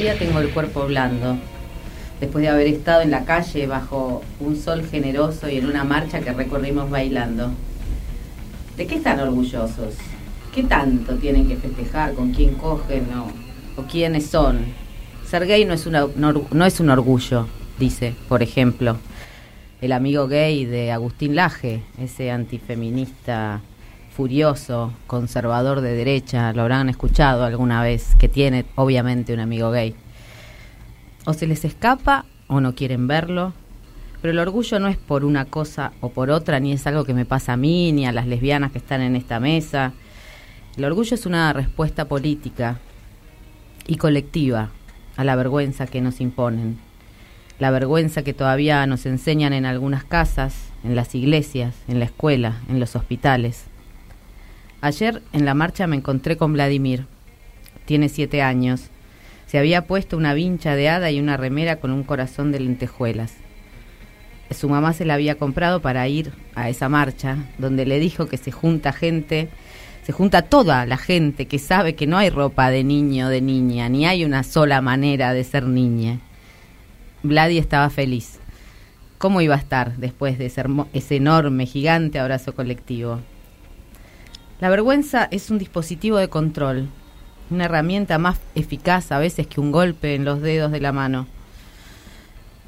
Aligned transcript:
todavía 0.00 0.18
tengo 0.18 0.40
el 0.40 0.48
cuerpo 0.48 0.86
blando, 0.86 1.36
después 2.20 2.40
de 2.40 2.48
haber 2.48 2.68
estado 2.68 3.02
en 3.02 3.10
la 3.10 3.26
calle 3.26 3.66
bajo 3.66 4.22
un 4.40 4.56
sol 4.56 4.82
generoso 4.90 5.46
y 5.50 5.58
en 5.58 5.66
una 5.66 5.84
marcha 5.84 6.20
que 6.20 6.32
recorrimos 6.32 6.88
bailando. 6.88 7.50
¿De 8.78 8.86
qué 8.86 8.94
están 8.94 9.20
orgullosos? 9.20 9.96
¿Qué 10.54 10.62
tanto 10.62 11.16
tienen 11.16 11.48
que 11.48 11.56
festejar? 11.56 12.14
¿Con 12.14 12.32
quién 12.32 12.54
cogen? 12.54 13.08
¿O 13.76 13.82
quiénes 13.82 14.26
son? 14.26 14.60
Ser 15.26 15.46
gay 15.46 15.66
no 15.66 15.74
es, 15.74 15.84
una, 15.84 16.06
no 16.16 16.64
es 16.64 16.80
un 16.80 16.88
orgullo, 16.88 17.46
dice, 17.78 18.14
por 18.26 18.42
ejemplo, 18.42 18.96
el 19.82 19.92
amigo 19.92 20.28
gay 20.28 20.64
de 20.64 20.92
Agustín 20.92 21.36
Laje, 21.36 21.82
ese 21.98 22.30
antifeminista 22.30 23.60
furioso, 24.20 24.92
conservador 25.06 25.80
de 25.80 25.94
derecha, 25.94 26.52
lo 26.52 26.60
habrán 26.60 26.90
escuchado 26.90 27.42
alguna 27.42 27.82
vez, 27.82 28.14
que 28.16 28.28
tiene 28.28 28.66
obviamente 28.74 29.32
un 29.32 29.40
amigo 29.40 29.70
gay. 29.70 29.94
O 31.24 31.32
se 31.32 31.46
les 31.46 31.64
escapa 31.64 32.26
o 32.46 32.60
no 32.60 32.74
quieren 32.74 33.08
verlo, 33.08 33.54
pero 34.20 34.32
el 34.32 34.38
orgullo 34.38 34.78
no 34.78 34.88
es 34.88 34.98
por 34.98 35.24
una 35.24 35.46
cosa 35.46 35.92
o 36.02 36.10
por 36.10 36.28
otra, 36.28 36.60
ni 36.60 36.70
es 36.72 36.86
algo 36.86 37.04
que 37.04 37.14
me 37.14 37.24
pasa 37.24 37.54
a 37.54 37.56
mí, 37.56 37.92
ni 37.92 38.04
a 38.04 38.12
las 38.12 38.26
lesbianas 38.26 38.72
que 38.72 38.76
están 38.76 39.00
en 39.00 39.16
esta 39.16 39.40
mesa. 39.40 39.94
El 40.76 40.84
orgullo 40.84 41.14
es 41.14 41.24
una 41.24 41.54
respuesta 41.54 42.04
política 42.04 42.78
y 43.86 43.96
colectiva 43.96 44.68
a 45.16 45.24
la 45.24 45.34
vergüenza 45.34 45.86
que 45.86 46.02
nos 46.02 46.20
imponen, 46.20 46.78
la 47.58 47.70
vergüenza 47.70 48.22
que 48.22 48.34
todavía 48.34 48.86
nos 48.86 49.06
enseñan 49.06 49.54
en 49.54 49.64
algunas 49.64 50.04
casas, 50.04 50.72
en 50.84 50.94
las 50.94 51.14
iglesias, 51.14 51.74
en 51.88 52.00
la 52.00 52.04
escuela, 52.04 52.58
en 52.68 52.80
los 52.80 52.96
hospitales. 52.96 53.69
Ayer 54.82 55.22
en 55.32 55.44
la 55.44 55.54
marcha 55.54 55.86
me 55.86 55.96
encontré 55.96 56.36
con 56.36 56.54
Vladimir. 56.54 57.04
Tiene 57.84 58.08
siete 58.08 58.40
años. 58.40 58.84
Se 59.46 59.58
había 59.58 59.86
puesto 59.86 60.16
una 60.16 60.32
vincha 60.32 60.74
de 60.74 60.88
hada 60.88 61.10
y 61.10 61.20
una 61.20 61.36
remera 61.36 61.76
con 61.76 61.90
un 61.90 62.02
corazón 62.02 62.50
de 62.50 62.60
lentejuelas. 62.60 63.34
Su 64.50 64.68
mamá 64.68 64.94
se 64.94 65.04
la 65.04 65.14
había 65.14 65.36
comprado 65.36 65.80
para 65.80 66.08
ir 66.08 66.32
a 66.54 66.70
esa 66.70 66.88
marcha, 66.88 67.36
donde 67.58 67.84
le 67.84 68.00
dijo 68.00 68.26
que 68.26 68.36
se 68.36 68.52
junta 68.52 68.92
gente, 68.92 69.48
se 70.02 70.12
junta 70.12 70.42
toda 70.42 70.86
la 70.86 70.96
gente 70.96 71.46
que 71.46 71.58
sabe 71.58 71.94
que 71.94 72.06
no 72.06 72.16
hay 72.16 72.30
ropa 72.30 72.70
de 72.70 72.82
niño 72.82 73.26
o 73.26 73.28
de 73.28 73.42
niña, 73.42 73.88
ni 73.88 74.06
hay 74.06 74.24
una 74.24 74.42
sola 74.44 74.80
manera 74.80 75.34
de 75.34 75.44
ser 75.44 75.64
niña. 75.64 76.20
Vladi 77.22 77.58
estaba 77.58 77.90
feliz. 77.90 78.38
¿Cómo 79.18 79.42
iba 79.42 79.54
a 79.54 79.58
estar 79.58 79.98
después 79.98 80.38
de 80.38 80.46
ese, 80.46 80.64
ese 80.94 81.16
enorme, 81.16 81.66
gigante 81.66 82.18
abrazo 82.18 82.54
colectivo? 82.54 83.20
La 84.60 84.68
vergüenza 84.68 85.26
es 85.30 85.50
un 85.50 85.58
dispositivo 85.58 86.18
de 86.18 86.28
control, 86.28 86.88
una 87.48 87.64
herramienta 87.64 88.18
más 88.18 88.38
eficaz 88.54 89.10
a 89.10 89.18
veces 89.18 89.46
que 89.46 89.58
un 89.58 89.72
golpe 89.72 90.14
en 90.14 90.26
los 90.26 90.42
dedos 90.42 90.70
de 90.70 90.80
la 90.80 90.92
mano. 90.92 91.26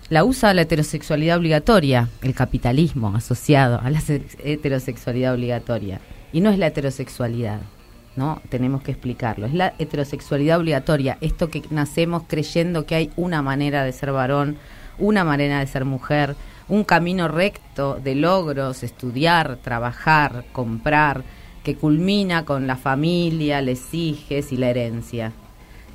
La 0.08 0.24
usa 0.24 0.54
la 0.54 0.62
heterosexualidad 0.62 1.36
obligatoria, 1.36 2.08
el 2.22 2.34
capitalismo 2.34 3.14
asociado 3.14 3.78
a 3.82 3.90
la 3.90 4.00
heterosexualidad 4.42 5.34
obligatoria. 5.34 6.00
Y 6.32 6.40
no 6.40 6.48
es 6.48 6.58
la 6.58 6.68
heterosexualidad, 6.68 7.60
¿no? 8.16 8.40
Tenemos 8.48 8.82
que 8.82 8.92
explicarlo. 8.92 9.44
Es 9.44 9.52
la 9.52 9.74
heterosexualidad 9.78 10.60
obligatoria, 10.60 11.18
esto 11.20 11.50
que 11.50 11.62
nacemos 11.68 12.22
creyendo 12.26 12.86
que 12.86 12.94
hay 12.94 13.10
una 13.16 13.42
manera 13.42 13.84
de 13.84 13.92
ser 13.92 14.12
varón, 14.12 14.56
una 14.98 15.24
manera 15.24 15.58
de 15.58 15.66
ser 15.66 15.84
mujer, 15.84 16.36
un 16.68 16.84
camino 16.84 17.28
recto 17.28 18.00
de 18.02 18.14
logros, 18.14 18.82
estudiar, 18.82 19.56
trabajar, 19.56 20.46
comprar, 20.52 21.22
que 21.62 21.76
culmina 21.76 22.44
con 22.44 22.66
la 22.66 22.76
familia, 22.76 23.60
les 23.60 23.92
hijes 23.94 24.52
y 24.52 24.56
la 24.56 24.70
herencia. 24.70 25.32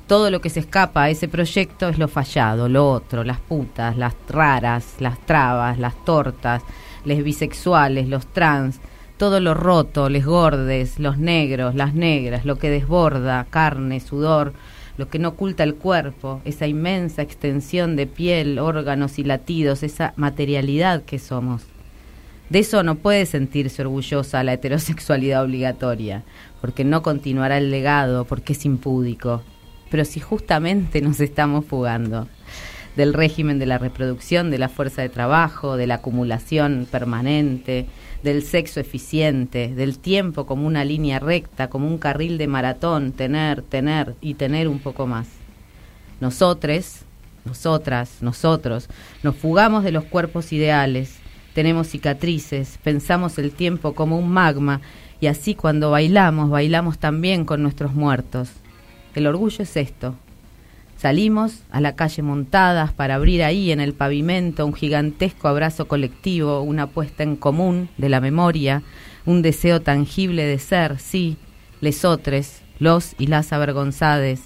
Todo 0.06 0.30
lo 0.30 0.40
que 0.40 0.48
se 0.48 0.60
escapa 0.60 1.02
a 1.02 1.10
ese 1.10 1.28
proyecto 1.28 1.88
es 1.88 1.98
lo 1.98 2.08
fallado, 2.08 2.68
lo 2.68 2.90
otro, 2.90 3.24
las 3.24 3.40
putas, 3.40 3.96
las 3.96 4.14
raras, 4.28 4.94
las 5.00 5.18
trabas, 5.26 5.78
las 5.78 6.02
tortas, 6.04 6.62
les 7.04 7.22
bisexuales, 7.22 8.08
los 8.08 8.26
trans, 8.26 8.80
todo 9.18 9.40
lo 9.40 9.52
roto, 9.52 10.08
les 10.08 10.24
gordes, 10.24 10.98
los 10.98 11.18
negros, 11.18 11.74
las 11.74 11.92
negras, 11.92 12.46
lo 12.46 12.56
que 12.56 12.70
desborda, 12.70 13.46
carne, 13.50 14.00
sudor, 14.00 14.54
lo 14.96 15.08
que 15.08 15.18
no 15.18 15.30
oculta 15.30 15.62
el 15.62 15.74
cuerpo, 15.74 16.40
esa 16.44 16.66
inmensa 16.66 17.22
extensión 17.22 17.94
de 17.94 18.06
piel, 18.06 18.58
órganos 18.58 19.18
y 19.18 19.24
latidos, 19.24 19.82
esa 19.82 20.14
materialidad 20.16 21.02
que 21.02 21.18
somos. 21.18 21.66
De 22.50 22.60
eso 22.60 22.82
no 22.82 22.94
puede 22.94 23.26
sentirse 23.26 23.82
orgullosa 23.82 24.42
la 24.42 24.54
heterosexualidad 24.54 25.44
obligatoria, 25.44 26.24
porque 26.60 26.84
no 26.84 27.02
continuará 27.02 27.58
el 27.58 27.70
legado, 27.70 28.24
porque 28.24 28.54
es 28.54 28.64
impúdico. 28.64 29.42
Pero 29.90 30.04
si 30.04 30.20
justamente 30.20 31.00
nos 31.00 31.20
estamos 31.20 31.64
fugando 31.66 32.26
del 32.96 33.14
régimen 33.14 33.58
de 33.58 33.66
la 33.66 33.78
reproducción, 33.78 34.50
de 34.50 34.58
la 34.58 34.68
fuerza 34.68 35.02
de 35.02 35.08
trabajo, 35.08 35.76
de 35.76 35.86
la 35.86 35.96
acumulación 35.96 36.86
permanente, 36.90 37.86
del 38.22 38.42
sexo 38.42 38.80
eficiente, 38.80 39.72
del 39.74 39.98
tiempo 39.98 40.46
como 40.46 40.66
una 40.66 40.84
línea 40.84 41.20
recta, 41.20 41.70
como 41.70 41.86
un 41.86 41.98
carril 41.98 42.38
de 42.38 42.48
maratón, 42.48 43.12
tener, 43.12 43.62
tener 43.62 44.16
y 44.20 44.34
tener 44.34 44.66
un 44.68 44.80
poco 44.80 45.06
más. 45.06 45.28
Nosotros, 46.20 47.02
nosotras, 47.44 48.16
nosotros, 48.20 48.88
nos 49.22 49.36
fugamos 49.36 49.84
de 49.84 49.92
los 49.92 50.04
cuerpos 50.04 50.52
ideales, 50.52 51.18
tenemos 51.58 51.88
cicatrices, 51.88 52.78
pensamos 52.84 53.36
el 53.36 53.50
tiempo 53.50 53.92
como 53.92 54.16
un 54.16 54.30
magma 54.30 54.80
y 55.20 55.26
así 55.26 55.56
cuando 55.56 55.90
bailamos, 55.90 56.50
bailamos 56.50 57.00
también 57.00 57.44
con 57.44 57.64
nuestros 57.64 57.94
muertos. 57.94 58.50
El 59.16 59.26
orgullo 59.26 59.64
es 59.64 59.76
esto. 59.76 60.14
Salimos 60.98 61.64
a 61.72 61.80
la 61.80 61.96
calle 61.96 62.22
montadas 62.22 62.92
para 62.92 63.16
abrir 63.16 63.42
ahí 63.42 63.72
en 63.72 63.80
el 63.80 63.92
pavimento 63.92 64.64
un 64.64 64.72
gigantesco 64.72 65.48
abrazo 65.48 65.88
colectivo, 65.88 66.60
una 66.62 66.86
puesta 66.86 67.24
en 67.24 67.34
común 67.34 67.88
de 67.98 68.08
la 68.08 68.20
memoria, 68.20 68.84
un 69.26 69.42
deseo 69.42 69.82
tangible 69.82 70.44
de 70.44 70.60
ser, 70.60 71.00
sí, 71.00 71.38
lesotres, 71.80 72.62
los 72.78 73.16
y 73.18 73.26
las 73.26 73.52
avergonzades, 73.52 74.42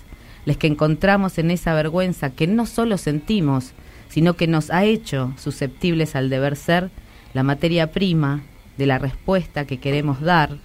les 0.46 0.56
que 0.56 0.66
encontramos 0.66 1.36
en 1.36 1.50
esa 1.50 1.74
vergüenza 1.74 2.30
que 2.30 2.46
no 2.46 2.64
solo 2.64 2.96
sentimos, 2.96 3.72
sino 4.08 4.32
que 4.32 4.46
nos 4.46 4.70
ha 4.70 4.86
hecho 4.86 5.34
susceptibles 5.36 6.16
al 6.16 6.30
deber 6.30 6.56
ser 6.56 6.90
la 7.34 7.42
materia 7.42 7.90
prima 7.92 8.42
de 8.76 8.86
la 8.86 8.98
respuesta 8.98 9.66
que 9.66 9.78
queremos 9.78 10.20
dar 10.20 10.56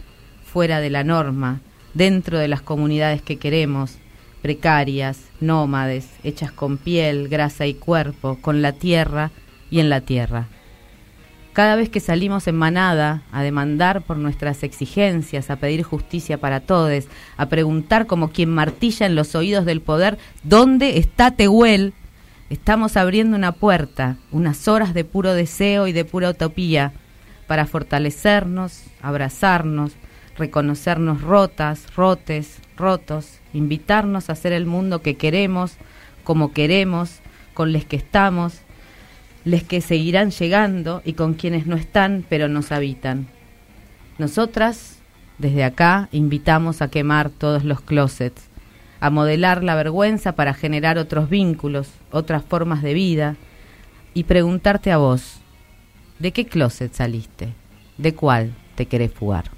fuera 0.45 0.79
de 0.79 0.89
la 0.89 1.03
norma, 1.03 1.61
dentro 1.93 2.37
de 2.39 2.47
las 2.47 2.61
comunidades 2.61 3.21
que 3.21 3.37
queremos, 3.37 3.97
precarias, 4.41 5.19
nómades, 5.39 6.09
hechas 6.23 6.51
con 6.51 6.77
piel, 6.77 7.27
grasa 7.27 7.65
y 7.65 7.73
cuerpo, 7.73 8.37
con 8.41 8.61
la 8.61 8.73
tierra 8.73 9.31
y 9.69 9.79
en 9.79 9.89
la 9.89 10.01
tierra. 10.01 10.47
Cada 11.53 11.75
vez 11.75 11.89
que 11.89 11.99
salimos 11.99 12.47
en 12.47 12.55
manada 12.55 13.23
a 13.31 13.41
demandar 13.41 14.03
por 14.03 14.17
nuestras 14.17 14.61
exigencias, 14.61 15.49
a 15.49 15.55
pedir 15.55 15.81
justicia 15.81 16.37
para 16.37 16.59
todos, 16.59 17.05
a 17.35 17.49
preguntar 17.49 18.05
como 18.05 18.29
quien 18.29 18.51
martilla 18.51 19.07
en 19.07 19.15
los 19.15 19.33
oídos 19.33 19.65
del 19.65 19.81
poder, 19.81 20.19
¿dónde 20.43 20.99
está 20.99 21.31
Tehuel? 21.31 21.93
Estamos 22.49 22.95
abriendo 22.95 23.35
una 23.35 23.51
puerta, 23.51 24.15
unas 24.31 24.69
horas 24.69 24.93
de 24.93 25.03
puro 25.03 25.33
deseo 25.33 25.87
y 25.87 25.91
de 25.91 26.05
pura 26.05 26.29
utopía, 26.29 26.93
para 27.45 27.65
fortalecernos, 27.65 28.83
abrazarnos, 29.01 29.93
reconocernos 30.37 31.21
rotas, 31.21 31.93
rotes, 31.95 32.59
rotos, 32.77 33.39
invitarnos 33.53 34.29
a 34.29 34.33
hacer 34.33 34.53
el 34.53 34.65
mundo 34.65 35.01
que 35.01 35.15
queremos, 35.15 35.73
como 36.23 36.53
queremos, 36.53 37.19
con 37.53 37.73
les 37.73 37.85
que 37.85 37.97
estamos, 37.97 38.61
les 39.43 39.63
que 39.63 39.81
seguirán 39.81 40.31
llegando 40.31 41.01
y 41.03 41.13
con 41.13 41.33
quienes 41.33 41.67
no 41.67 41.75
están 41.75 42.25
pero 42.29 42.47
nos 42.47 42.71
habitan. 42.71 43.27
Nosotras, 44.19 44.99
desde 45.37 45.65
acá, 45.65 46.07
invitamos 46.13 46.81
a 46.81 46.89
quemar 46.89 47.29
todos 47.29 47.65
los 47.65 47.81
closets, 47.81 48.46
a 48.99 49.09
modelar 49.09 49.63
la 49.63 49.75
vergüenza 49.75 50.33
para 50.33 50.53
generar 50.53 50.97
otros 50.97 51.29
vínculos, 51.29 51.89
otras 52.11 52.43
formas 52.43 52.81
de 52.81 52.93
vida, 52.93 53.35
y 54.13 54.23
preguntarte 54.23 54.91
a 54.91 54.97
vos, 54.97 55.39
¿de 56.19 56.31
qué 56.31 56.45
closet 56.45 56.93
saliste? 56.93 57.53
¿De 57.97 58.15
cuál 58.15 58.53
te 58.75 58.85
querés 58.87 59.11
fugar? 59.11 59.56